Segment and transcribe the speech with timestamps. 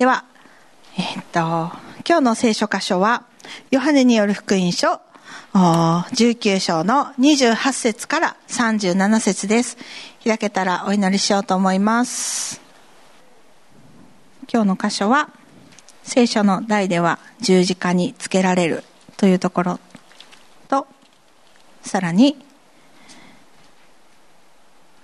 [0.00, 0.24] では、
[0.96, 1.40] えー、っと、
[2.08, 3.24] 今日の聖書箇所は、
[3.70, 4.98] ヨハネによる福音書、
[5.52, 9.76] 19章の28節から37節です。
[10.24, 12.62] 開けたらお祈りしようと思います。
[14.50, 15.28] 今日の箇所は、
[16.02, 18.84] 聖書の題では十字架につけられる
[19.18, 19.80] というところ
[20.68, 20.86] と、
[21.82, 22.42] さらに、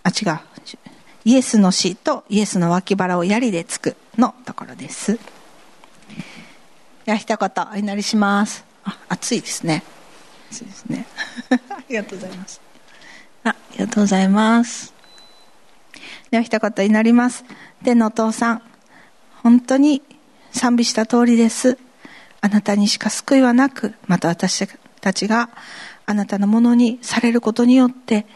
[0.04, 0.85] あ、違う。
[1.26, 5.18] イエスの死とイエスの脇腹を槍でつくのところです。
[7.04, 8.64] では一言お祈りします。
[8.84, 9.82] あ、暑いですね。
[10.52, 11.04] 暑いですね。
[11.50, 12.60] ありがとうございます。
[13.42, 14.94] あ、ありがとうございます。
[16.30, 17.44] では一言祈ります。
[17.82, 18.62] 天のお父さん、
[19.42, 20.02] 本当に
[20.52, 21.76] 賛美した通りです。
[22.40, 24.68] あなたにしか救いはなく、また私
[25.00, 25.50] たちが
[26.06, 28.26] あなたのものにされることによって、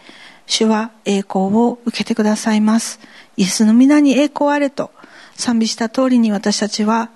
[0.51, 2.99] 主は栄光を受けてくださいます。
[3.37, 4.91] イエスの皆に栄光あれと
[5.37, 7.09] 賛美した通りに私たちは、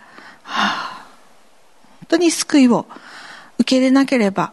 [0.45, 1.07] はあ、
[1.99, 2.87] 本当に救いを
[3.59, 4.53] 受け入れなければ、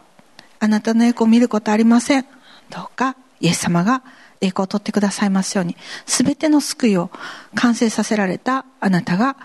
[0.58, 2.26] あなたの栄光を見ることありません。
[2.70, 4.02] どうか、イエス様が
[4.40, 7.08] 栄光を取ってくださいますように、すべての救いを
[7.54, 9.36] 完成させられたあなたが、は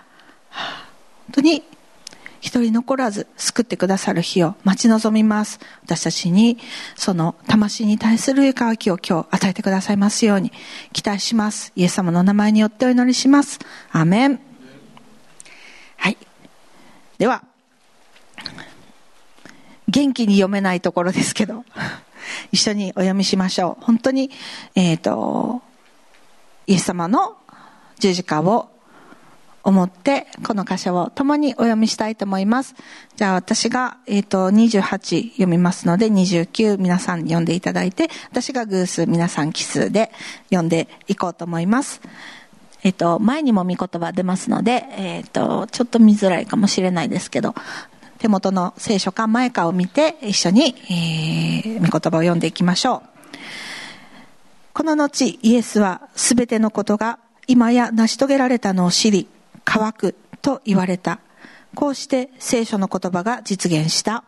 [0.50, 0.90] あ、
[1.28, 1.64] 本当に
[2.40, 5.60] 一人残らず救ってくださる日を待ち望みます。
[5.84, 6.58] 私たちに、
[6.96, 10.52] その魂に対する上乾きを今日与えてくださいますように
[10.94, 11.72] 期待します。
[11.76, 13.60] イエス様の名前によってお祈りします。
[13.92, 14.40] アメン。
[15.98, 16.18] はい。
[17.18, 17.44] では、
[19.88, 21.64] 元気に読めないところですけど、
[22.52, 23.84] 一緒にお読みしましょう。
[23.84, 24.30] 本当に、
[24.76, 25.62] えっ、ー、と、
[26.68, 27.38] イエス様の
[28.00, 28.70] 十字架を
[29.68, 32.74] 思って、この箇所を共にお読みしたいと思います。
[33.18, 40.10] じゃあ私が、えっ、ー、と、28読みますので、29皆さん読んでいただいて、私が偶数、皆さん奇数で
[40.50, 42.00] 読んでいこうと思います。
[42.84, 47.54] えっ、ー、と、前にも見言葉出ますので、えっ、ー、と、ちょっと見づらいかもしれないですけど、
[48.20, 53.02] 手元の聖書か前かを見て、一緒に、えー、見言葉を読んでいきましょう。
[54.72, 59.28] この後、イエスはすべてのことが今や成し遂げられたのを知り、
[59.70, 61.20] 乾くと言われた。
[61.76, 64.24] こうして聖書の言葉が実現した。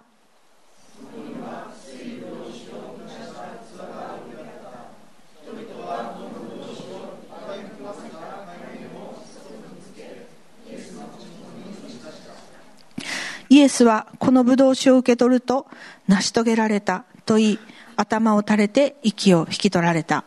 [13.52, 15.66] イエスはこの葡萄酒を受け取ると
[16.08, 17.60] 成し遂げられたと言い
[17.96, 20.24] 頭を垂れて息を引き取られた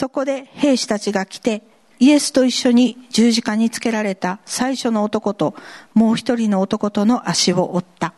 [0.00, 1.62] そこで兵士たちが来て、
[1.98, 5.54] イエスと一緒に十字架につけられた最初の男と
[5.92, 8.14] もう一人の男との足を折った。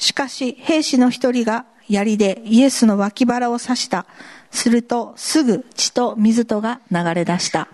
[0.00, 4.06] しかし兵士の一人が槍でイエスの脇腹を刺した。
[4.50, 7.68] するとすぐ血と水とが流れ出した。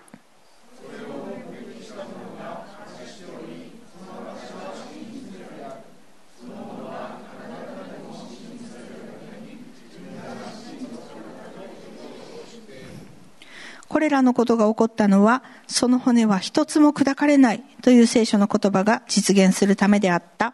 [14.01, 20.53] れらのことが起こったのは、その骨は一つも砕かれないという聖書の言葉が実現するためであった。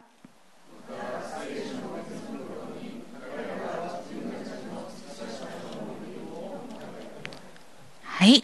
[8.03, 8.43] はい。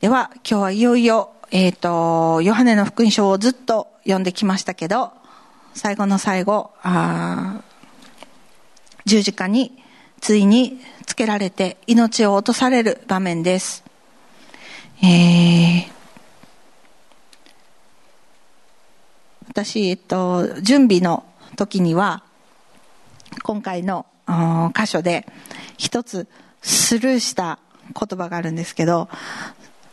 [0.00, 5.12] では、今日はいよいよ、えっ、ー、と、ヨハネの福音書をずっと読んできましたけど、
[5.74, 7.60] 最後の最後、あ
[9.04, 9.82] 十字架に
[10.20, 10.80] ついに
[11.12, 13.84] つけられて命を落とされる場面です。
[15.02, 15.92] えー、
[19.46, 22.22] 私、えっと、準備の時には、
[23.42, 24.06] 今回の
[24.74, 25.26] 箇所で
[25.76, 26.26] 一つ
[26.62, 27.58] スルーした
[27.88, 29.10] 言葉があるんですけど、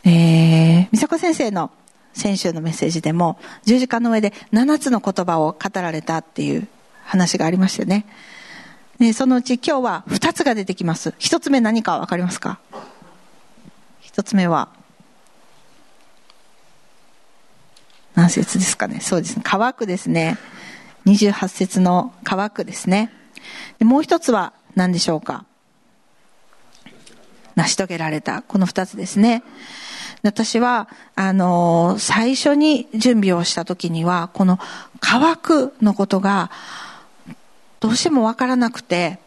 [0.04, 1.70] えー、美佐子先生の
[2.14, 6.66] 先週のメッセージでも十字架の上で7つの言葉を語られたっていう
[7.04, 8.06] 話がありましたよね。
[9.00, 11.14] ね、そのうち今日は2つが出てきます。
[11.18, 12.60] 1つ目何か分かりますか
[14.02, 14.68] ?1 つ目は、
[18.14, 19.00] 何節ですかね？
[19.00, 19.42] そうですね。
[19.42, 20.36] 乾くですね。
[21.06, 23.10] 28節の乾くですね。
[23.78, 25.46] でもう一つは何でしょうか？
[27.56, 28.42] 成し遂げられた。
[28.42, 29.42] この2つですね。
[30.22, 34.58] 私は、あの、最初に準備をした時には、この
[35.00, 36.50] 乾くのことが、
[37.80, 39.18] どうしてもわからなくて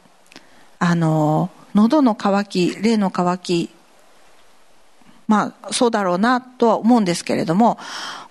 [0.80, 3.70] あの喉の渇き霊の渇き
[5.28, 7.78] まあそうだろうなとは思うんですけれども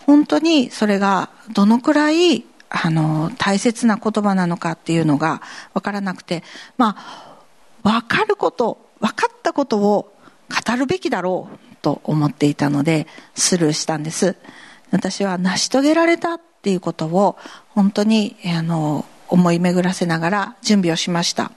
[0.07, 5.43] 本当にそれがどのくらいあの大切な言葉なのかっていうのが
[5.75, 6.43] 分からなくて
[6.79, 7.43] まあ
[7.83, 10.13] 分かること分かったことを
[10.49, 14.37] 語るべきだろうと思っていたのでスルーしたんです。
[14.93, 17.37] 私は成し遂げられたっていうことを
[17.71, 21.53] 本当にあの思い巡らせながら準備をしました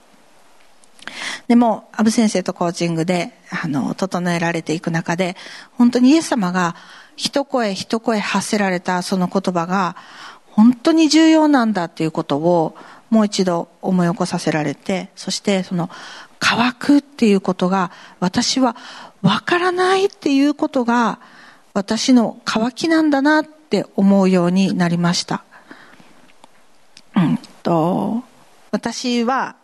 [1.48, 5.36] でも、アブ先生とコーチングで、あの、整えられていく中で、
[5.72, 6.74] 本当にイエス様が
[7.16, 9.96] 一声一声発せられたその言葉が、
[10.46, 12.76] 本当に重要なんだっていうことを、
[13.10, 15.90] もう一度思い起こさせられて、そしてその、
[16.40, 17.90] 乾くっていうことが、
[18.20, 18.76] 私は
[19.22, 21.20] わからないっていうことが、
[21.72, 25.44] 私の乾きなんだなって思うようになりました。
[27.14, 28.22] うんと、
[28.70, 29.56] 私は、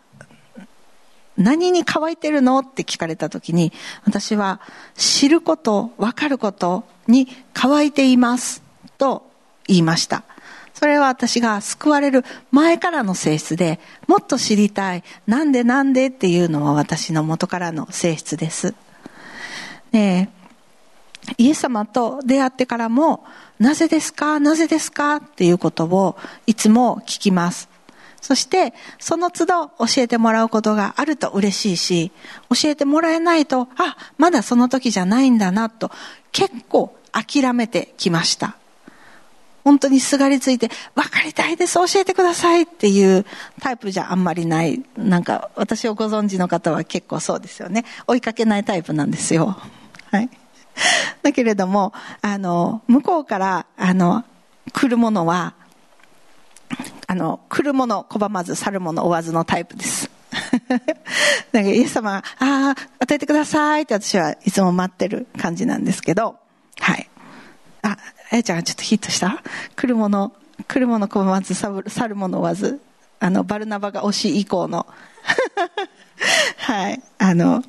[1.37, 2.59] 何に乾いてるの？
[2.59, 3.71] って聞かれた時に、
[4.03, 4.59] 私は
[4.95, 8.61] 知ること、わかることに乾いています
[8.97, 9.25] と
[9.67, 10.23] 言いました。
[10.73, 18.75] それは私が救われる前からの性質で、もっと知りたい、なんでなんでっていうのは私の元からの性質です。
[19.93, 20.29] ね
[21.37, 23.23] イエス様と出会ってからも、
[23.59, 24.41] なぜですか？
[24.41, 25.15] なぜですか？
[25.15, 27.69] っていうことをいつも聞きます。
[28.23, 32.11] そして、その都度教えてもらうことがあると嬉しいし、
[32.49, 35.91] 教えてもらえないと、あ、まだその時じゃないんだなと、
[36.31, 38.55] 結構諦めてきました。
[39.65, 43.25] 本当にすがりついて、分かりたいです、教えてくださいっていう
[43.59, 44.81] タイプじゃあんまりない。
[44.95, 47.83] なんか、私をご存知の方は結構そうですよね。
[48.07, 49.57] 追いかけないタイプなんですよ。
[50.11, 50.29] はい。
[51.23, 51.91] だけれども、
[52.21, 54.23] あの、向こうから、あの、
[54.71, 55.55] 来るものは、
[57.07, 60.09] あの、来るもの拒まず、去るもの追わずのタイプです。
[61.51, 66.37] なんかイエス様が、ああ、与えてくださいって私はいつも待ってる感じなんですけど、
[66.79, 67.09] はい。
[67.83, 67.97] あ、
[68.31, 69.43] あやちゃんがちょっとヒットした？
[69.75, 70.33] 来るもの、
[70.67, 72.81] 来るもの拒まず、去るもの追わず、
[73.19, 74.87] あの、バルナバが惜し以降の、
[76.57, 77.63] はい、あの、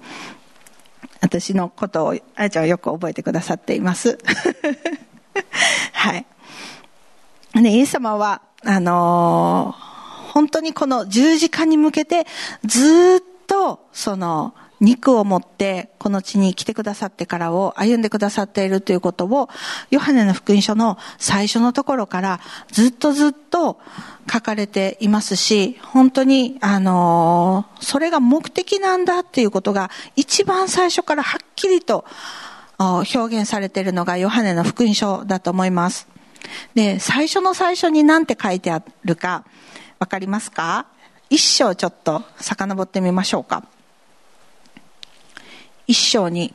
[1.21, 4.19] 私のことを、あやちゃんはよく覚えてくださっています。
[5.93, 6.27] はい。
[7.55, 12.26] ね、イエス様は、あのー、本当にこの十字架に向けて
[12.64, 19.49] ずっとその肉を持ってこの地に来てくださってからを歩んでくださっているということを
[19.90, 22.40] ヨハネの福音書の最初のところから
[22.70, 23.78] ずっとずっと
[24.31, 32.05] 書かれていますし本当にあのー、それが目的なんだっていうことが一番最初からはっきりと
[32.78, 36.08] 表現されているのがヨハネの福音書だと思います。
[36.75, 39.44] で、最初の最初に何て書いてあるか、
[39.99, 40.87] わかりますか？
[41.31, 43.67] 一章ちょっと遡ってみましょうか。
[45.87, 46.55] 一章に、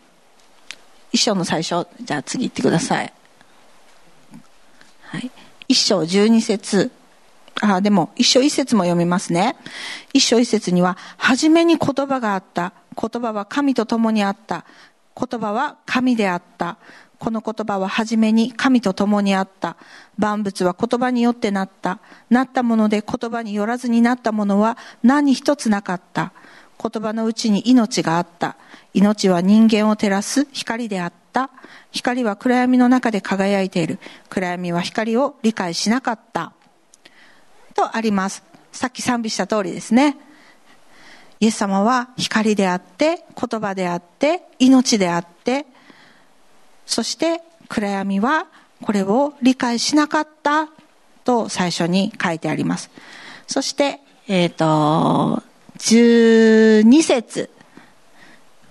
[1.12, 3.14] 一章の最初、じゃあ次行ってください。
[5.02, 5.32] はい。
[5.68, 6.92] 一章十二節。
[7.62, 9.56] あ、でも、一章一節も読みますね。
[10.14, 12.74] 一章一節には、初めに言葉があった。
[12.96, 14.66] 言葉は神と共にあった。
[15.16, 16.78] 言葉は神であった。
[17.20, 19.76] この言葉は初めに神と共にあった。
[20.18, 22.00] 万物は言葉によってなった。
[22.30, 26.32] なったもので言葉によらずになったものは何一つなかった。
[26.82, 28.56] 言葉のうちに命があった。
[28.94, 31.50] 命は人間を照らす光であった。
[31.92, 34.00] 光は暗闇の中で輝いている。
[34.30, 36.54] 暗闇は光を理解しなかった。
[37.76, 38.44] とあります。
[38.72, 40.18] さっき賛美した通りですね。
[41.40, 45.66] イエス様は光であって、言葉であって、命であって、
[46.86, 48.48] そして暗闇は
[48.82, 50.70] これを理解しなかった
[51.24, 52.90] と最初に書いてあります。
[53.48, 55.44] そして、えっ、ー、と、
[55.78, 57.50] 12節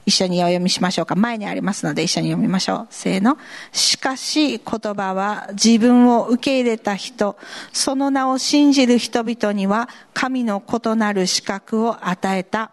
[0.08, 1.16] 一緒にお読みしましょうか。
[1.16, 2.86] 前にありますので一緒に読みましょう。
[2.88, 3.36] せーの。
[3.72, 7.36] しかし言葉は自分を受け入れた人、
[7.74, 12.70] その名を信じる人々には神の異なる資格を与えた。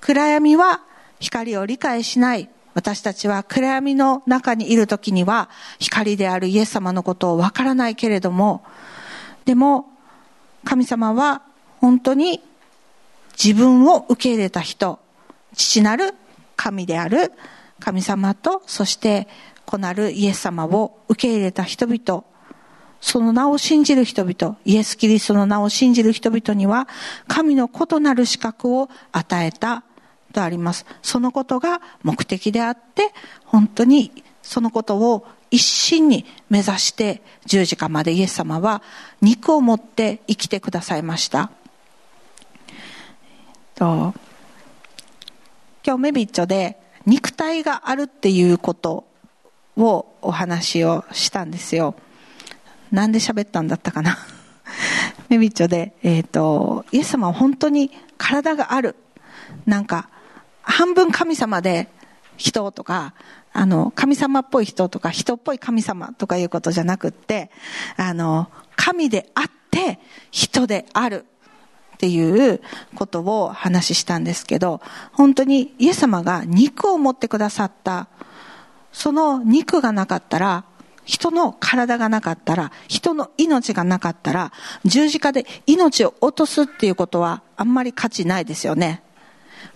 [0.00, 0.80] 暗闇は
[1.20, 2.48] 光を理解しない。
[2.74, 8.64] 私たちは暗闇の中にいる時には光であるイエス様のことをわからないけれども、
[9.44, 9.86] でも
[10.64, 11.42] 神様は
[11.80, 12.42] 本当に
[13.40, 14.98] 自分を受け入れた人、
[15.54, 16.14] 父なる
[16.56, 17.32] 神である
[17.80, 19.28] 神様と、そして
[19.64, 22.24] 子なるイエス様を受け入れた人々、
[23.00, 26.88] その名を信じる人々、イエス・キリストの名を信じる人々には、
[27.26, 29.82] 神の異なる資格を与えた
[30.32, 30.86] とあります。
[31.02, 33.12] そのことが目的であって、
[33.44, 38.82] 本当にそのことを一心に目指して十字架までイエス様は
[39.20, 41.50] 肉を持って生きてくださいました。
[43.74, 44.14] と
[45.84, 49.04] 今日メビッチョで肉体があるっていうこと
[49.76, 51.96] をお話をしたんですよ。
[52.92, 54.16] なんで喋ったんだったかな？
[55.28, 58.94] メビッチョで、えっ、ー、とイエス様は本当に体がある。
[59.66, 60.08] なんか
[60.62, 61.88] 半分神様で
[62.36, 63.14] 人とか
[63.52, 67.50] あの神様っぽい人とか人っぽい神様とかいうことじゃなくって
[67.96, 69.98] あの神であって
[70.30, 71.26] 人である。
[72.02, 72.60] っていう
[72.96, 74.80] ことを話したんですけど、
[75.12, 78.08] 本当にイエス様が肉を持ってくださった、
[78.90, 80.64] その肉がなかったら、
[81.04, 84.52] 人の体がなかったら、人の命がなかったら、
[84.84, 89.00] 十字架で命を落とすっていうことはあんまり価値ないですよね。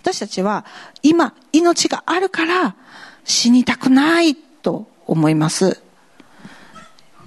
[0.01, 0.65] 私たちは
[1.03, 2.75] 今命があるから
[3.23, 5.81] 死にたくないと思います。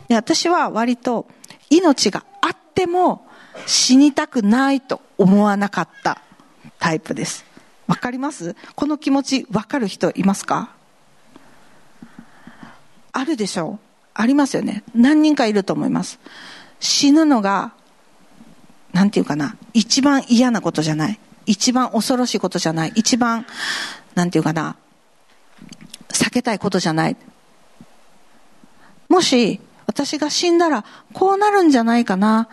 [0.09, 1.26] で私は割と
[1.71, 3.30] 命があっても
[3.67, 6.21] 死にたくないと思わなかった
[6.79, 7.45] タイプです。
[7.87, 8.55] わかります？
[8.75, 10.71] この気持ちわかる人いますか？
[13.12, 14.85] あるでしょうありますよね。
[14.95, 16.21] 何人かいると思います。
[16.79, 17.73] 死ぬのが、
[18.93, 21.19] なんていうかな、一番嫌なことじゃない。
[21.47, 22.93] 一番恐ろしいことじゃない。
[22.95, 23.47] 一番、
[24.14, 24.76] なんていうかな、
[26.09, 27.17] 避けたいことじゃない。
[29.09, 32.49] もし、私が死んだら、こうなるんじゃないかな。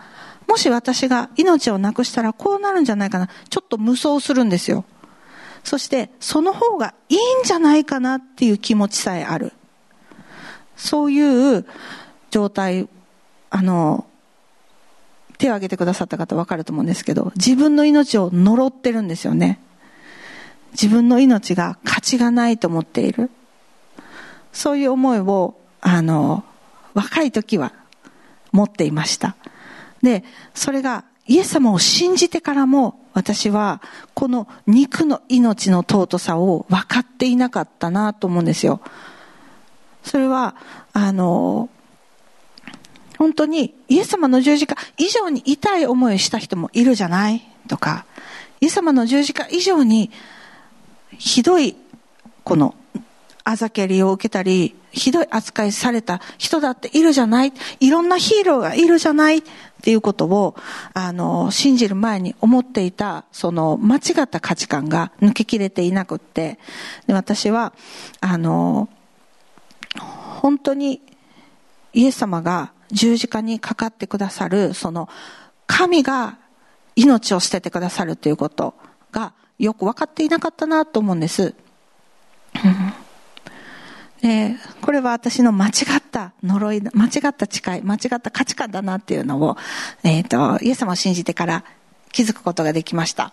[0.48, 3.28] もし私が命をなくしたらこうなるんじゃないかな。
[3.50, 4.84] ちょっと無双するんですよ。
[5.62, 9.52] そして、その方がいいんじゃないかなっていう気持ちさえある。
[10.76, 11.66] そういう
[12.30, 12.88] 状態、
[13.50, 14.06] あの、
[15.36, 19.60] 手を挙げてくださった方わかると思うんですけど、自分の命を呪ってるんですよね。
[20.72, 23.30] 自分の命が価値がないと思っている。
[24.52, 26.44] そういう思いを、あの、
[26.94, 27.72] 若い時は
[28.50, 29.36] 持っていました。
[30.02, 30.24] で、
[30.54, 33.82] それがイエス様を信じてからも私は
[34.14, 38.80] この肉の命の尊さを分かっていなかったなと思うんですよ。
[40.04, 40.54] それは、
[40.92, 41.68] あの、
[43.18, 47.42] 本当にイエス様の十字架以上に痛い思いをした人もいるじゃない？
[47.66, 48.06] とか、
[48.60, 50.10] イエス様の十字架以上に
[51.18, 51.76] ひどい
[52.44, 52.74] この
[53.48, 57.54] あざけりを受けたり、ひどい扱いされた人だっているじゃない。
[57.80, 59.38] いろんなヒーローがいるじゃない。
[59.38, 59.42] っ
[59.80, 60.54] ていうことを、
[60.92, 66.58] あの、信じる前に思っていた、その、間違った価値観が抜けきれていなくって、
[67.06, 67.72] で私は、
[68.20, 68.90] あの、
[69.96, 71.00] 本当に、
[71.94, 75.08] イエス様が十字架にかかってくださる、その、
[75.66, 76.36] 神が
[76.96, 78.74] 命を捨ててくださるということ
[79.10, 81.54] が、よく分かっていなかったなと思うんです。
[84.20, 89.56] で、これは私の間違った呪い、間違った誓い、間違った価値観だなっていうのを、
[90.02, 91.64] えっ、ー、と、イエス様を信じてから
[92.12, 93.32] 気づくことができました。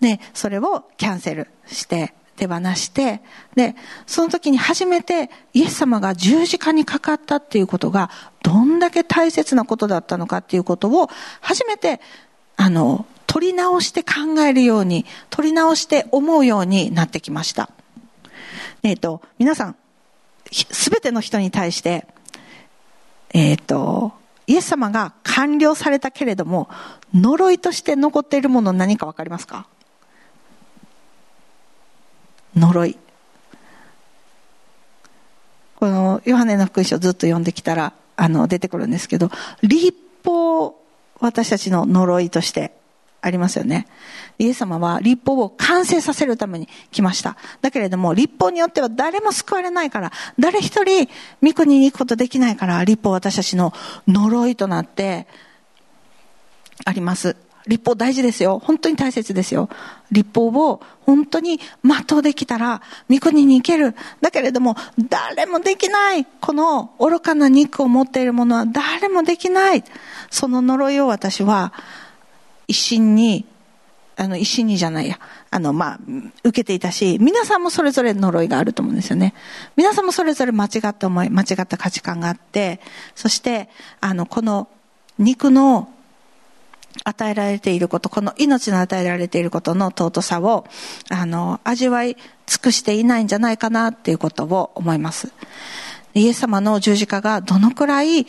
[0.00, 3.20] で、それをキャンセルして、手放して、
[3.54, 8.10] で、その時に初めてイエス様が十字架にかかったっていうことが、
[8.42, 12.00] どんだけ大切なことだったのかっていうことを、初めて、
[12.56, 17.70] あの、取り直して考えるように、取り直して思うようになってきました。
[18.82, 19.76] えっ、ー、と、皆さん、
[20.52, 22.06] すべての人に対して、
[23.34, 24.12] えっ、ー、と、
[24.46, 26.68] イエス様が完了されたけれども、
[27.14, 29.66] 呪いとして残っているもの何かわかりますか？
[32.54, 32.98] 呪い。
[35.76, 39.30] このヨハネの福音書ずっと読んできたら、あの、出てくるんですけど、
[39.62, 40.78] 立法、
[41.18, 42.72] 私たちの呪いとして
[43.22, 43.86] ありますよね。
[44.38, 47.36] イエス様は立法を完成させるために来ました。
[47.62, 51.08] だけれども、立法によっては誰も救われないから、誰一人
[51.40, 53.72] 御国に行くことできないから、立法私たちの
[54.08, 55.28] 呪いとなって
[56.84, 57.36] あります。
[57.68, 58.58] 立法大事ですよ。
[58.58, 59.68] 本当に大切ですよ。
[60.10, 63.94] 立法を本当に全うできたら、御国に行ける。
[64.20, 66.24] だけれども、誰もできない。
[66.24, 69.84] この愚かな肉を持っているものは誰もできない。
[70.30, 71.72] その呪いを私は、
[72.72, 73.44] 一心に、
[74.16, 75.98] あの、一心にじゃないや、あの、まあ、
[76.42, 79.34] 受けていたし、皆さんもそれぞれ呪いがあると思うんですよね。
[79.76, 82.80] 皆さんもそれぞれ間違った思い、間違った価値観があって、
[83.14, 83.68] そして、
[84.00, 84.68] あの、この
[85.18, 85.92] 肉の
[87.04, 90.66] 与えられていること、この命の与えられていることの尊さを、
[91.10, 95.30] あの、味わい尽くしていないんじゃないかなっていうことを思います。
[96.14, 98.26] イエス様の十字架がどのくらい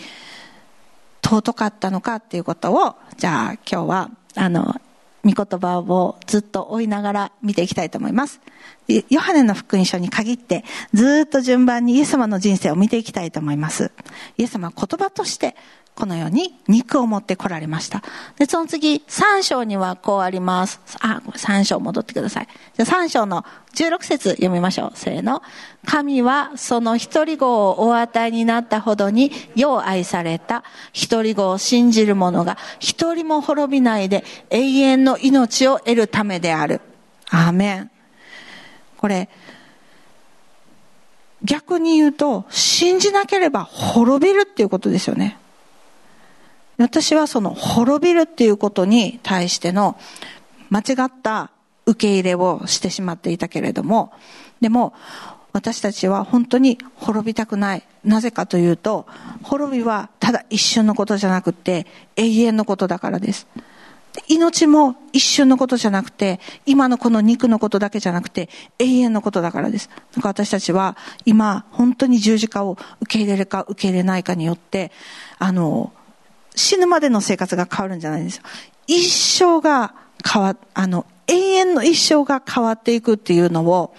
[1.23, 4.75] 尊かったのかっていうことを、じゃあ今日はあの、
[5.23, 8.41] 御言葉をずっと追いながら見ていきたいと思います。
[9.09, 13.91] ヨハネの福音書に限って、ずっと順番にイエス様の人生を見ていきたいと思います。
[14.37, 15.55] イエス様は言葉として
[15.95, 18.01] このように肉を持って来られました。
[18.37, 20.81] で、その次、3章にはこうあります。
[21.01, 22.47] あ、3章戻ってください。
[22.75, 23.45] じゃ3章の
[23.75, 24.91] 16節読みましょう。
[24.95, 25.43] せーの。
[25.85, 36.81] 神はその一人子をお与えになったほどに、よう愛された一人子を信じる者が一人も滅びないで永遠の命を得るためである。
[37.29, 37.91] アーメン。
[38.97, 39.29] これ、
[41.43, 45.37] 逆に言うと、信じなければ滅びるっていうことですよね。
[46.77, 49.97] 私はその滅びるっていうことに対しての
[50.69, 51.51] 間違った
[51.85, 54.11] 受け入れをしてしまっていたけれども、
[54.61, 54.93] でも
[55.51, 57.83] 私たちは本当に滅びたくない。
[58.03, 59.05] なぜかというと、
[59.43, 63.47] 滅びはただ一瞬のことじゃなくて永遠のことだからです。
[64.27, 69.89] 命も一瞬のことじゃなくて、今のこの肉のことだけじゃなくて、永遠のことだからです。
[70.15, 74.91] だか私たちは、今、本当に十字架を受け入れるか受け入れないかによって、
[75.39, 75.91] あの、
[76.55, 78.43] 死ぬまでの生活が変わるんじゃないんですよ。
[78.87, 79.93] 一生が
[80.23, 83.95] 変わ、あの、永遠の一生が変わっていくっていうのを、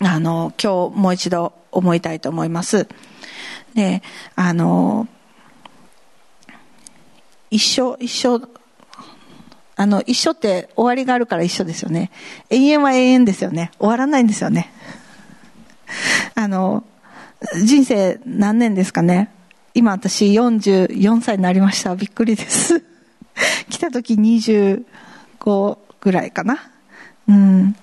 [0.00, 2.88] あの、今日もう一度思いたいと思います。
[3.74, 4.02] で、
[4.36, 5.08] あの、
[7.50, 8.46] 一生、一生、
[9.76, 12.10] あの、一緒って終わりがあるから一緒ですよね。
[12.50, 13.70] 永遠は永遠ですよね。
[13.78, 14.72] 終わらないんですよね。
[16.34, 16.84] あの、
[17.62, 19.33] 人生何年ですかね。
[19.76, 21.96] 今私44歳になりました。
[21.96, 22.84] びっくりです。
[23.68, 26.58] 来た時25ぐらいかな。
[27.28, 27.76] うん。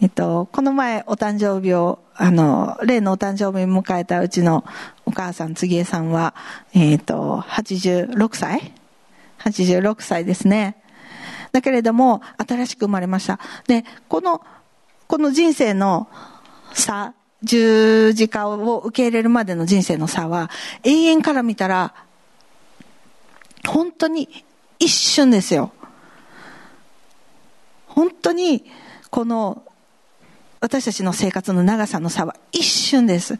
[0.00, 4.64] えっと、この前お誕生日を、あの、例のお誕生日を迎えたうちの
[5.06, 6.36] お母さん、つぎえさんは、
[6.72, 8.72] えっと、86歳
[9.40, 10.76] ?86 歳ですね。
[11.50, 13.40] だけれども、新しく生まれました。
[13.66, 14.40] で、この、
[15.08, 16.08] この人生の
[16.74, 17.12] 差、
[17.44, 20.50] 十字架を受け入れるまでの人生の差は、
[20.82, 21.94] 永遠から見たら、
[23.66, 24.44] 本当に
[24.78, 25.72] 一瞬ですよ。
[27.86, 28.64] 本当に、
[29.10, 29.62] この、
[30.60, 33.38] 私たちの生活の長さの差は一瞬です。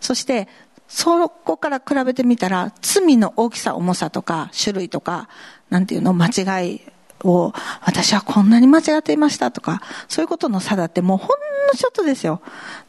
[0.00, 0.48] そして、
[0.88, 5.28] そこから比べてみたら、罪の大きさ、重さとか、種類とか、
[5.70, 6.80] なんていうの、間違い
[7.28, 11.34] を、私はこんなに間違っていましたとか、そういうことの差だってもうほんの
[11.76, 12.40] ちょっとですよ。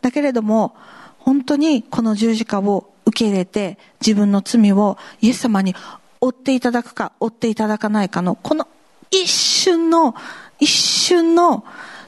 [0.01, 0.75] だけれども、
[1.19, 5.75] 本当にこの十字架を受け入れて、自分の罪をイエス様に
[6.21, 8.67] 追っていただくか、追っていただかないかの、この
[9.11, 10.15] 一瞬の、
[10.59, 11.65] 一瞬の、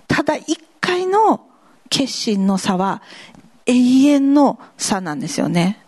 [0.07, 1.41] ただ一回の
[1.89, 3.01] 決心の差は、
[3.65, 5.83] 永遠の差なんですよね。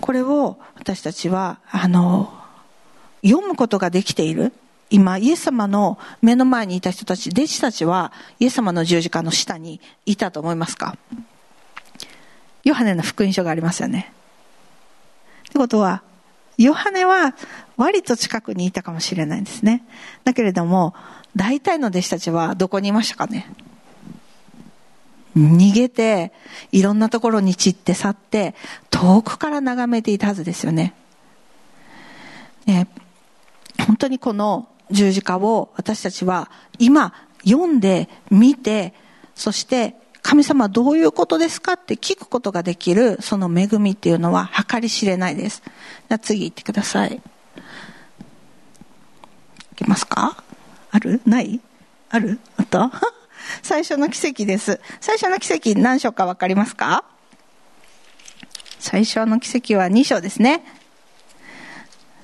[0.00, 2.39] これを私たちは、あの、
[3.22, 4.52] 読むことができている。
[4.90, 10.96] 今、イエス様の目の前にいた人たち、弟子たちは、イエス様の十字架の下にいたと思いますか？
[12.64, 14.12] ヨハネの福音書がありますよね。
[15.48, 16.02] ってことは、
[16.58, 17.34] ヨハネは
[17.76, 19.84] 割と近くにいたかもしれないんですね。
[20.24, 20.94] だけれども、
[21.36, 23.50] 大体の弟子たちはどこにいましたかね？
[25.36, 26.32] 逃げて、
[26.72, 28.56] いろんなところに散って去って、
[28.90, 30.94] 遠くから眺めていたはずですよね。
[32.66, 32.88] ね
[33.86, 37.14] 本当にこの十字架を私たちは今
[37.44, 38.92] 読んで見て、
[39.34, 45.62] そして神様どういうことですかって聞くことができるその恵みっていうのは計り知れないです。
[46.08, 47.14] じゃ次行ってください。
[47.14, 47.20] い
[49.76, 50.42] けますか？
[50.90, 51.20] ある？
[51.24, 51.60] ない？
[52.10, 52.38] ある？
[52.56, 52.90] あと
[53.62, 54.80] 最初の奇跡です。
[55.00, 57.04] 最初の奇跡何章かわかりますか？
[58.78, 60.64] 最初の奇跡は2章ですね。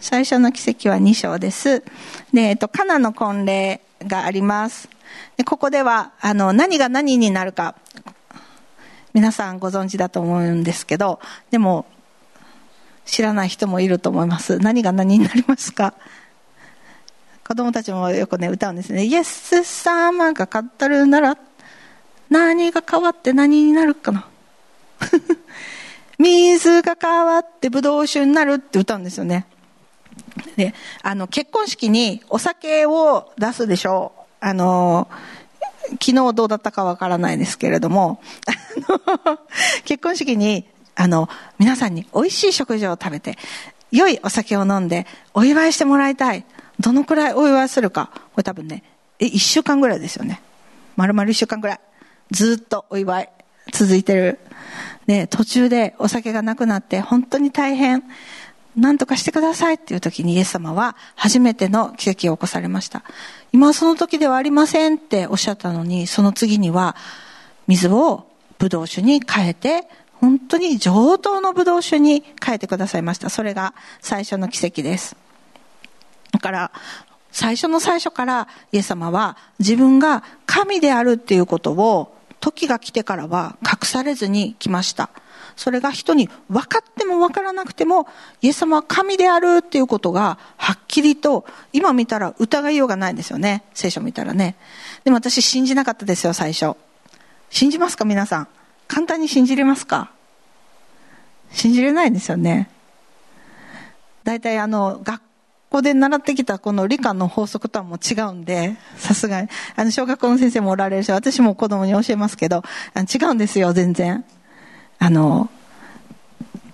[0.01, 1.81] 最初の奇跡は2章です。
[2.33, 4.89] で、えっと、カナの婚礼があります。
[5.37, 7.75] でここでは、あの、何が何になるか、
[9.15, 11.87] 皆さんご存知だと思うんですけど、でも、
[13.07, 14.59] 知らない人もいると思います。
[14.59, 15.95] 何が何になりますか？
[17.47, 19.05] 子供たちもよくね、歌うんですね。
[19.05, 21.39] イエス様が語るなら、
[22.29, 24.27] 何が変わって何になるかな？
[26.19, 29.47] 水が変わってブドウ酒になるって歌うんですよね。
[30.57, 34.20] で、あの、結婚式にお酒を出すでしょう。
[34.40, 35.09] あの、
[35.92, 38.20] 昨日どうだったかわからないですけれども、
[39.85, 43.37] 結婚式に、あの、皆さんに美味しい食事を食べて、
[43.90, 46.44] 良いお酒を飲んで、お祝いしてもらいたい。
[46.81, 48.11] どのくらいお祝いするか。
[48.12, 48.83] これ多分ね、
[49.18, 50.42] え、一週間ぐらいですよね。
[50.96, 51.81] 丸々一週間ぐらい。
[52.31, 53.31] ずっとお祝い
[53.72, 54.38] 続いてる。
[55.07, 58.03] で、途中でお酒がなくなって本当に大変。
[58.77, 63.03] 何とかしてくださいっていう時にイエス様は初めての奇跡を起こされました。
[63.53, 66.95] 今はその時ではありませんっておっしゃったのに、その次には
[67.67, 68.27] 水を
[68.59, 69.89] ブドウ酒に変えて、
[70.21, 73.31] 本当に上等のブドウ酒に変えてくださいました。
[73.31, 75.17] それが最初の奇跡です。
[76.33, 76.73] だから、
[77.33, 85.11] 最初の最初からイエス様は自分が神であるっていうことを時が来てからは隠されずに来ました。
[85.57, 88.07] それが人に分かっても分からなくても、
[88.42, 93.64] イエス様は神であるっていうことがはっきりと、今見たら疑いようがないんですよね。
[93.73, 94.57] 聖書見たらね。
[95.05, 96.77] でも私信じなかったですよ、最初。
[97.49, 98.49] 信じますか皆さん。
[98.87, 100.11] 簡単に信じれますか？
[101.53, 102.69] 信じれないですよね。
[104.25, 105.23] 大体あの、学
[105.71, 109.49] 校で習ってきたこの理科の法則とはもう違うんで、さすがに。
[109.75, 112.62] あの、小学校の先生もおられるし、私も子供に教えますけど、
[112.95, 114.25] 違うんですよ、全然。
[114.99, 115.51] あの、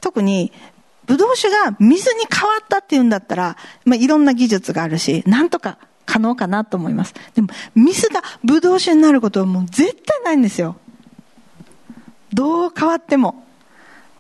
[0.00, 0.52] 特に、
[1.04, 7.14] ブドウ酒が水に変わったっていうんだったら、まあ、いろんな技術があるし、なんとか可能かなと思います。
[7.34, 10.76] でも、水がブドウ酒になることはもう絶対ないんですよ。
[12.32, 13.44] どう変わっても。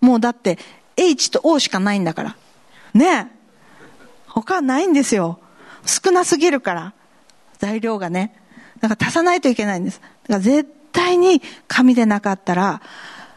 [0.00, 0.58] もうだって、
[0.96, 2.36] H と O しかないんだから。
[2.94, 3.42] ねえ。
[4.26, 5.38] 他ないんですよ。
[5.86, 6.92] 少なすぎるから。
[7.58, 8.34] 材料がね。
[8.80, 10.00] だから足さないといけないんです。
[10.00, 12.82] だから絶対に紙でなかったら、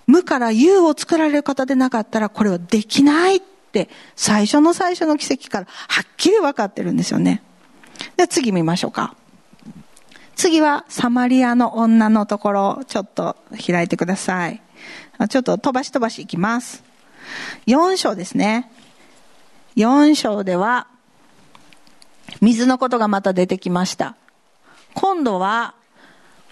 [0.07, 3.41] 無から有を作られる方でなかったら、これはできないっ
[3.71, 7.41] て、最初の最初の奇跡からはっきり分かってるんですよね。
[8.17, 9.15] で、次見ましょうか。
[10.35, 14.61] 次は、サマリアの女のところ、ちょっと開いてください。
[15.29, 16.83] ちょっと飛ばし飛ばしいきます。
[17.67, 18.69] 4章ですね。
[19.75, 20.87] 4章では、
[22.41, 24.15] 水のことがまた出てきました。
[24.93, 25.73] 今度は、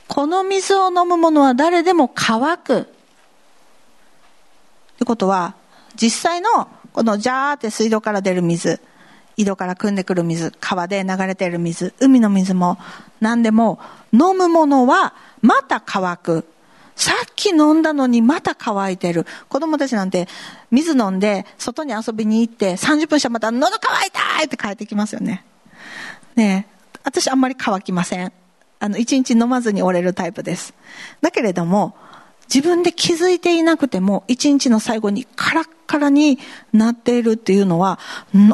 [0.07, 2.92] この水を飲む者は誰でも乾く。
[4.97, 5.55] ということは、
[5.95, 8.79] 実際のこのジャーって水道から出る水、
[9.35, 12.77] 井戸から汲んでくる水、川で流れている水、海の水も
[13.19, 13.79] 何でも
[14.11, 16.45] 飲むものはまた乾く。
[16.95, 19.25] さっき飲んだのにまた乾いてる。
[19.49, 20.27] 子供たちなんて
[20.69, 25.43] 水飲んで外に遊びに行って30分したらまた喉乾いたって帰ってきますよね。
[26.35, 28.31] ねえ私あんまり乾きません。
[28.79, 30.73] あの、一日飲まずに折れるタイプです。
[31.21, 31.95] だけれども、
[32.53, 36.39] 自分で気づいていなくても、一日の最後にカラッカラに
[36.71, 37.99] なっているっていうのは、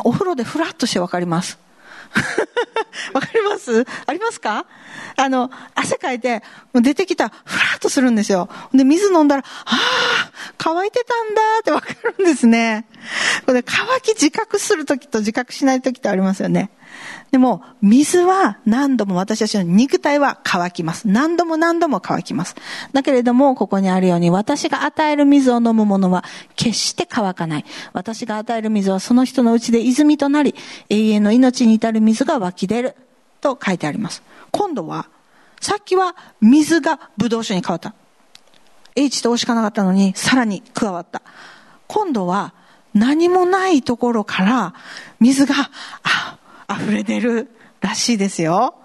[0.03, 1.59] お風呂でフラッとしてわかります。
[3.13, 3.85] わかります？
[4.07, 4.65] ありますか？
[5.15, 6.41] あの、汗かいて、
[6.73, 8.49] 出てきたら、ふらっとするんですよ。
[8.73, 12.87] で、水飲んだら、ああ、乾いてたんだってわかるんですね。
[13.45, 16.71] これ、乾き自覚するときと自覚しないときってありますよね。
[17.31, 21.07] でも、水は何度も私たちの肉体は乾きます。
[21.07, 22.55] 何度も何度も乾きます。
[22.91, 26.23] だけれども、ここにあるように、私が与える水を飲む者は
[26.55, 27.65] 決して乾かない。
[27.93, 30.55] 私が与える水はその人のうちで泉となり、
[30.89, 32.95] 永遠の命に至る水が湧き出る。
[33.41, 34.21] と書いてあります。
[34.51, 35.07] 今度は、
[35.61, 37.93] さっきは水がブドウ酒に変わった。
[38.95, 41.21] H と O しかなかったのに、さらに加わった。
[41.87, 42.53] 今度は、
[42.93, 44.73] 何もないところから
[45.19, 45.53] 水が、
[46.03, 46.38] あ、
[46.69, 47.49] 溢れ出る
[47.81, 48.75] らしいですよ。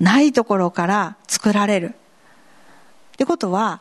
[0.00, 1.94] ないところから作られる。
[3.14, 3.80] ってことは、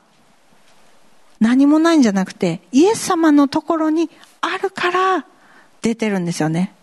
[1.39, 4.09] 何もないんじゃなくて、イエス様のところに
[4.41, 5.25] あるから
[5.81, 6.73] 出てるんですよね。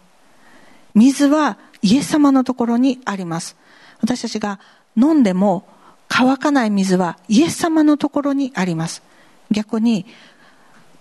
[0.94, 3.56] 水はイエス様のところにあります。
[4.00, 4.60] 私たちが
[4.96, 5.64] 飲んでも
[6.08, 9.02] 乾かない水はイエス様のところにあります。
[9.50, 10.06] 逆に、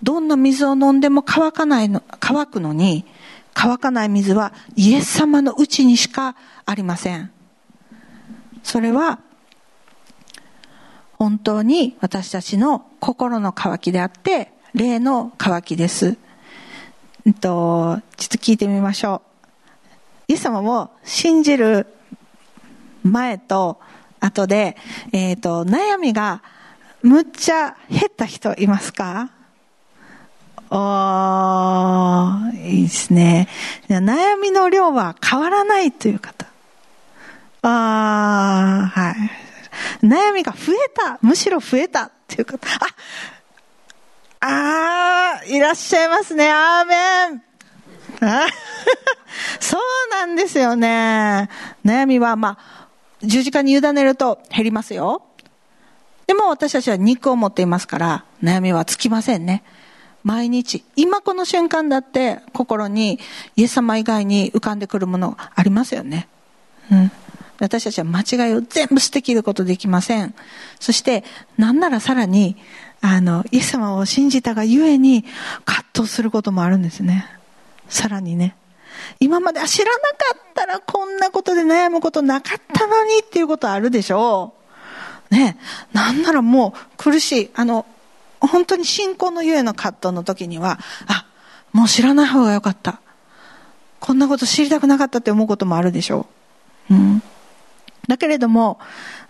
[0.01, 3.05] どんな水を飲んでも乾かないの、乾くのに、
[3.61, 7.29] 乾かない水はイエス様のうちにしかありません。
[8.63, 9.19] それは、
[11.17, 16.15] 本当に私たちの心の渇きであって、霊の渇きです。
[17.25, 19.23] えっと、ちょっと聞いてみましょ
[20.29, 20.31] う。
[20.31, 21.85] イエス様を信じる
[23.03, 23.81] 前と
[24.21, 24.77] 後で、
[25.11, 26.43] えっ、と、悩みが
[27.03, 29.31] むっちゃ減った人いますか？
[30.71, 33.47] おいいですね。
[33.87, 36.45] 悩みの量は変わらないという方。
[37.61, 39.15] ああ、はい。
[40.05, 41.19] 悩みが増えた。
[41.21, 42.67] むしろ増えたっていう方。
[44.39, 46.49] あ、ああ、いらっしゃいますね。
[46.51, 47.43] アーメン。
[49.59, 51.49] そうなんですよね。
[51.83, 52.87] 悩みは、まあ、
[53.21, 55.23] 十字架に委ねると減りますよ。
[56.27, 59.63] でも私たちは肉を持っていますから、悩みはつきませんね。
[60.23, 63.19] 毎日、今この瞬間だって心に
[63.55, 66.27] イエス様以外に浮かんでくるものありますよね。
[66.91, 67.11] うん。
[67.59, 70.33] 私たちは間違いを全部捨てきることできません。
[70.79, 71.23] そして、
[71.57, 72.55] なんならさらに、
[73.01, 75.25] あの、イエス様を信じたがゆえに
[75.65, 77.25] 葛藤することもあるんですね。
[77.89, 78.55] さらにね。
[79.19, 84.53] 今まで知らなかったらこんなことで悩むことなかったのにっていうことあるでしょ
[85.31, 85.35] う。
[85.35, 85.57] ね。
[85.93, 87.49] なんならもう苦しい。
[87.55, 87.85] あの、
[88.39, 91.25] 本当に信仰のゆえの葛藤の時には、あ、
[91.73, 93.01] もう知らない方がよかった。
[93.99, 96.27] こんなこと知りたくなかったって思うこともあるでしょ
[96.89, 96.93] う。
[96.93, 97.23] うん。
[98.07, 98.79] だけれども、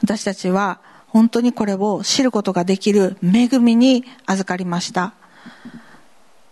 [0.01, 5.13] 私たちは本当にこれを知ることができる恵みに預かりました。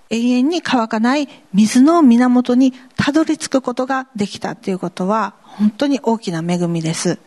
[0.09, 7.19] 永遠に乾かない水の源にたどり着くことができたということは本当に大きな恵みです。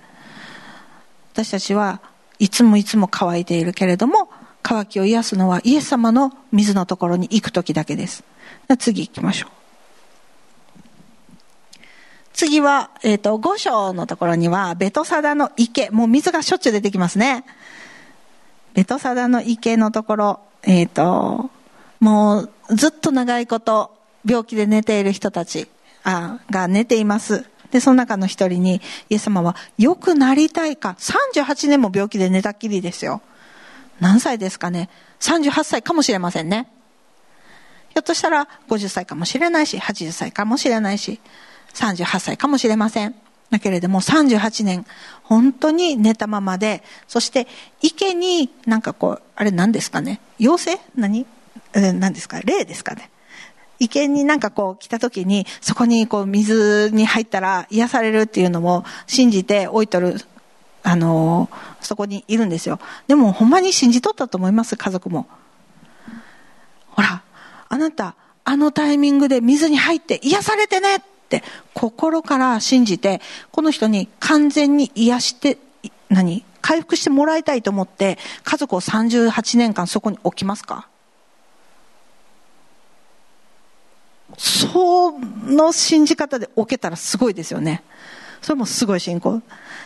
[1.33, 2.01] 私たちは
[2.39, 4.30] いつもいつも乾いているけれども
[4.63, 8.25] 乾きを癒すのはイエス様の水のところに行く時だけです。
[8.79, 9.51] 次行きましょう。
[12.33, 17.45] 次は、えっ、ー、と、五章のところには、ベトサダの池、もう水がしょっちゅう出てきますね。
[18.73, 21.51] ベトサダの池のところ、えっ、ー、と、
[21.99, 23.95] もうずっと長いこと
[24.25, 25.69] 病気で寝ている人たち
[26.03, 27.45] あが寝ています。
[27.73, 33.21] で、その中の一人に、イエス様は、良くなりたいか、38年も病気で寝たっきりですよ。
[34.01, 34.89] 何歳ですかね
[35.21, 36.67] ?38 歳かもしれませんね。
[37.91, 41.21] ひょっとしたら50歳かもしれないし、80歳かもしれないし、
[41.75, 43.15] 38歳かもしれません。
[43.51, 44.87] だけれども38年、
[45.25, 47.49] 本当に寝たままで、そして
[47.83, 50.21] 池になんかこう、あれ何ですかね？
[50.39, 50.81] 妖精？
[50.97, 51.27] 何？
[51.75, 52.41] え何ですか？
[52.41, 53.11] 霊ですかね？
[53.81, 60.17] 池になんかこう来た時に、そこにこう水に入ったら癒されるっていうのも信じて置いとる、
[60.85, 62.79] あのー、そこにいるんですよ。
[63.07, 65.27] でもほんまに信じとったと思います、家族も。
[66.89, 67.23] ほら、
[67.69, 68.15] あなた、
[68.45, 71.43] あのタイミングで水に入って癒されてねって
[71.75, 73.21] 心から信じて、
[73.53, 75.59] この人に完全に癒して、
[76.09, 80.89] 何回復してもらいたいと思って家族を38年間そこに置きますか？
[84.37, 87.83] その信じ方で置けたらすごいですよね。
[88.43, 89.43] それもすごい信仰。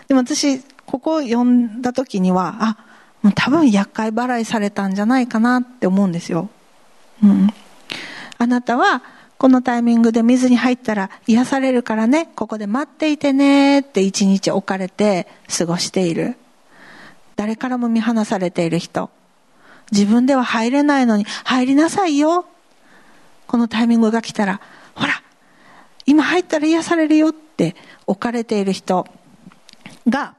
[0.09, 2.77] でも私、ここを読んだ時には、あ、
[3.23, 6.51] もう多分厄介払いされたんじゃないかなって思うんですよ。
[7.23, 7.49] うん。
[8.39, 9.03] あなたは、
[9.39, 16.37] このタイミングで水に入ったら癒されるからね、ここで待っていてねって一日置かれて過ごしている。
[17.37, 19.11] 誰からも見放されている人。
[19.93, 22.47] 自分では入れないのに入りなさいよ
[23.47, 24.61] このタイミングが来たら、
[24.95, 25.23] ほら、
[26.07, 29.07] 今入ったら癒されるよって置かれている人
[30.09, 30.35] が、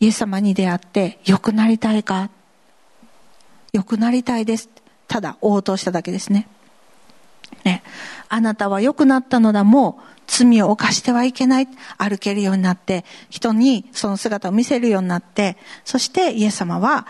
[0.00, 2.30] イエス様に出会って良くなりたいか？
[3.72, 4.68] 良くなりたいです。
[5.08, 6.48] ただ応答しただけですね。
[7.64, 7.82] ね。
[8.28, 11.68] あなたは良くなったのだ、もう罪を犯してはいけない。
[11.98, 17.06] 歩けるようになって、人にその姿を見せるようになって、そしてイエス様は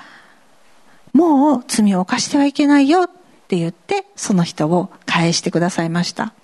[1.13, 3.11] もう罪を犯してはいけないよっ
[3.49, 6.35] て言って、その人を返してくださいました。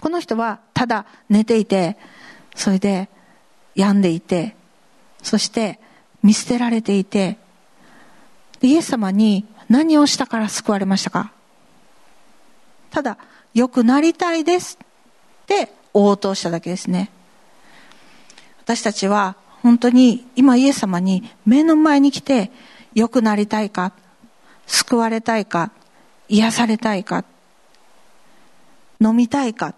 [0.00, 1.96] この人はただ寝ていて、
[2.54, 3.08] それで
[3.74, 4.55] 病んでいて、
[5.26, 5.80] そして
[6.22, 7.36] 見捨てられていて、
[8.62, 11.32] イエス様に何をしたから救われましたか？
[12.92, 13.18] ただ、
[13.52, 17.10] 良くなりたいですって応答しただけですね。
[18.62, 19.34] 私たちは
[19.64, 22.52] 本当に今イエス様に目の前に来て
[22.94, 23.92] 良くなりたいか？
[24.68, 25.72] 救われたいか？
[26.28, 27.24] 癒されたいか？
[29.00, 29.74] 飲みたいか？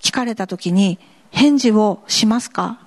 [0.00, 1.00] 聞かれた時に
[1.32, 2.85] 返事をしますか？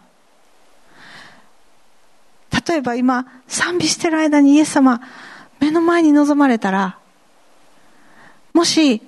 [2.69, 5.01] 例えば今賛美してる間にイエス様
[5.59, 6.99] 目の前に臨まれたら
[8.53, 9.01] もし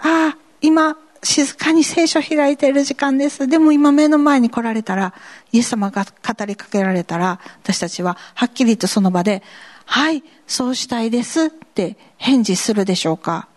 [0.00, 3.46] ああ今静かに聖書開いている時間です。
[3.46, 5.12] でも今目の前に来られたら、
[5.52, 9.42] イエス様が語りかけられたら、私たちははっきりとその場で、
[9.84, 13.48] はい、そうしたいですって返事するでしょうか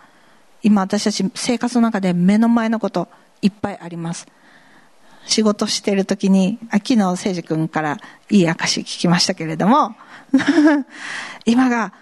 [0.61, 3.07] 今私たち生活の中で目の前のこと
[3.41, 4.27] いっぱいあります。
[5.25, 7.97] 仕事してる時に、昨日誠司君から
[8.29, 9.95] いい証聞きましたけれども、
[11.45, 11.93] 今が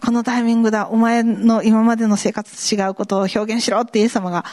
[0.00, 4.44] このタイミングだ、お前の今までの生活と違うことを表現しろってイエス様が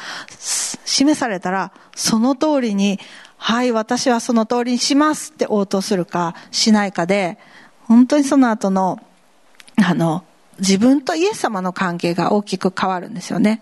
[0.86, 3.00] 示されたら、その通りに、
[3.38, 7.38] はい、私はその通りにしますって応答するかしないかで、
[7.84, 9.00] 本当にその後の、
[9.78, 10.24] あの、
[10.60, 13.62] 自分とイエス様の関係が大きく変わるんですよね。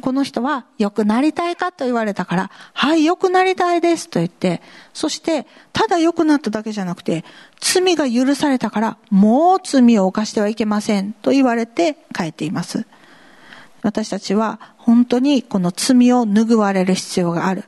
[0.00, 4.62] この人は良くなりたいかと言われたから、はい、良くなりたいですと言って、
[4.94, 7.24] そして、ただ良くなっただけじゃなくて、
[7.60, 12.86] 罪が許されたから、もう罪を犯してはいけませんと言われて帰っています。
[13.82, 17.64] 私たちは本当にこの罪を拭われる必要がある。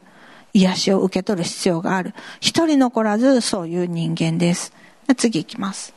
[0.55, 2.15] 癒しを受け取る必要がある。
[2.41, 4.73] 一人残らずそういう人間です。
[5.17, 5.93] 次行きます。